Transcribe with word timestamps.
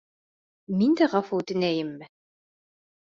Мин 0.79 0.95
дә 1.01 1.07
ғәфү 1.11 1.39
үтенәйемме? 1.41 2.09